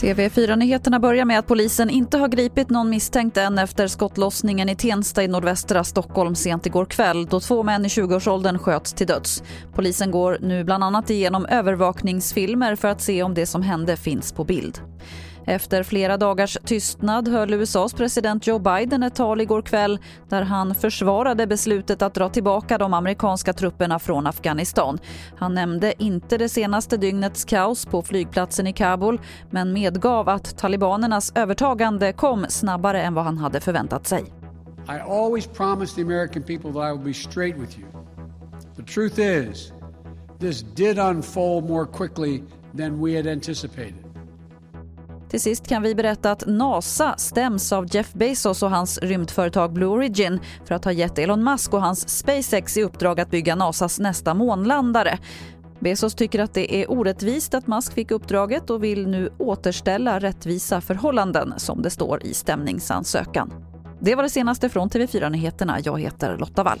TV4-nyheterna 0.00 1.00
börjar 1.00 1.24
med 1.24 1.38
att 1.38 1.46
polisen 1.46 1.90
inte 1.90 2.18
har 2.18 2.28
gripit 2.28 2.70
någon 2.70 2.90
misstänkt 2.90 3.36
än 3.36 3.58
efter 3.58 3.86
skottlossningen 3.86 4.68
i 4.68 4.76
Tensta 4.76 5.22
i 5.22 5.28
nordvästra 5.28 5.84
Stockholm 5.84 6.34
sent 6.34 6.66
igår 6.66 6.84
kväll 6.84 7.26
då 7.26 7.40
två 7.40 7.62
män 7.62 7.84
i 7.84 7.88
20-årsåldern 7.88 8.58
sköts 8.58 8.92
till 8.92 9.06
döds. 9.06 9.42
Polisen 9.74 10.10
går 10.10 10.38
nu 10.40 10.64
bland 10.64 10.84
annat 10.84 11.10
igenom 11.10 11.46
övervakningsfilmer 11.46 12.76
för 12.76 12.88
att 12.88 13.00
se 13.00 13.22
om 13.22 13.34
det 13.34 13.46
som 13.46 13.62
hände 13.62 13.96
finns 13.96 14.32
på 14.32 14.44
bild. 14.44 14.80
Efter 15.50 15.82
flera 15.82 16.16
dagars 16.16 16.58
tystnad 16.64 17.28
höll 17.28 17.54
USAs 17.54 17.92
president 17.92 18.46
Joe 18.46 18.58
Biden 18.58 19.02
ett 19.02 19.14
tal 19.14 19.40
igår 19.40 19.62
kväll 19.62 19.98
där 20.28 20.42
han 20.42 20.74
försvarade 20.74 21.46
beslutet 21.46 22.02
att 22.02 22.14
dra 22.14 22.28
tillbaka 22.28 22.78
de 22.78 22.94
amerikanska 22.94 23.52
trupperna 23.52 23.98
från 23.98 24.26
Afghanistan. 24.26 24.98
Han 25.36 25.54
nämnde 25.54 26.02
inte 26.02 26.38
det 26.38 26.48
senaste 26.48 26.96
dygnets 26.96 27.44
kaos 27.44 27.86
på 27.86 28.02
flygplatsen 28.02 28.66
i 28.66 28.72
Kabul 28.72 29.20
men 29.50 29.72
medgav 29.72 30.28
att 30.28 30.58
talibanernas 30.58 31.32
övertagande 31.34 32.12
kom 32.12 32.46
snabbare 32.48 33.02
än 33.02 33.14
vad 33.14 33.24
han 33.24 33.38
hade 33.38 33.60
förväntat 33.60 34.06
sig. 34.06 34.24
I 34.88 35.00
always 35.08 35.46
promised 35.46 35.96
the 35.96 36.02
American 36.02 36.42
people 36.42 36.72
that 36.72 36.88
I 36.88 36.92
would 36.92 37.04
be 37.04 37.14
straight 37.14 37.56
with 37.56 37.78
you. 37.78 37.88
The 38.76 38.82
truth 38.82 39.20
is, 39.20 39.72
this 40.40 40.62
did 40.62 40.98
unfold 40.98 41.70
more 41.70 41.86
quickly 41.86 42.42
than 42.76 43.04
we 43.04 43.16
had 43.16 43.26
anticipated. 43.26 44.09
Till 45.30 45.40
sist 45.40 45.66
kan 45.66 45.82
vi 45.82 45.94
berätta 45.94 46.32
att 46.32 46.46
NASA 46.46 47.14
stäms 47.18 47.72
av 47.72 47.86
Jeff 47.94 48.12
Bezos 48.12 48.62
och 48.62 48.70
hans 48.70 48.98
rymdföretag 48.98 49.72
Blue 49.72 49.88
Origin 49.88 50.40
för 50.64 50.74
att 50.74 50.84
ha 50.84 50.92
gett 50.92 51.18
Elon 51.18 51.44
Musk 51.44 51.74
och 51.74 51.82
hans 51.82 52.08
SpaceX 52.18 52.76
i 52.76 52.82
uppdrag 52.82 53.20
att 53.20 53.30
bygga 53.30 53.54
NASAs 53.54 54.00
nästa 54.00 54.34
månlandare. 54.34 55.18
Bezos 55.80 56.14
tycker 56.14 56.38
att 56.38 56.54
det 56.54 56.74
är 56.74 56.90
orättvist 56.90 57.54
att 57.54 57.66
Musk 57.66 57.94
fick 57.94 58.10
uppdraget 58.10 58.70
och 58.70 58.84
vill 58.84 59.08
nu 59.08 59.30
återställa 59.38 60.18
rättvisa 60.18 60.80
förhållanden 60.80 61.54
som 61.56 61.82
det 61.82 61.90
står 61.90 62.26
i 62.26 62.34
stämningsansökan. 62.34 63.52
Det 64.00 64.14
var 64.14 64.22
det 64.22 64.30
senaste 64.30 64.68
från 64.68 64.90
TV4 64.90 65.30
Nyheterna. 65.30 65.78
Jag 65.84 66.00
heter 66.00 66.36
Lotta 66.38 66.62
Wall. 66.62 66.80